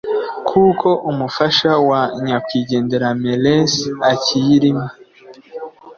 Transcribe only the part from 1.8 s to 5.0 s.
wa nyakwigendera Meles akiyirimo